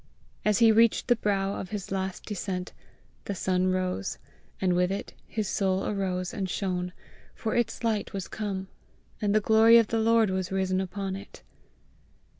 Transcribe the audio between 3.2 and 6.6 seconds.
the sun rose, and with it his soul arose and